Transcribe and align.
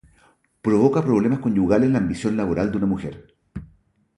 Provoca 0.63 1.03
problemas 1.03 1.37
conyugales 1.41 1.91
la 1.91 1.99
ambición 1.99 2.35
laboral 2.35 2.71
de 2.71 2.77
una 2.77 2.87
mujer. 2.87 3.35